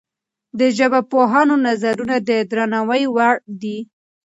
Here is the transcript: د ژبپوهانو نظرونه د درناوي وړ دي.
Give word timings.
د 0.59 0.61
ژبپوهانو 0.77 1.55
نظرونه 1.67 2.15
د 2.27 2.29
درناوي 2.51 3.03
وړ 3.15 3.35
دي. 3.61 3.77